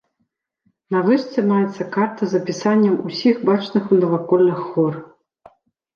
[0.93, 4.93] На вышцы маецца карта з апісаннем ўсіх бачных у наваколлях гор.